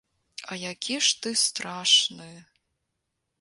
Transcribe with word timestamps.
А 0.51 0.55
які 0.71 0.97
ж 1.07 1.19
ты 1.25 1.33
страшны! 1.41 2.31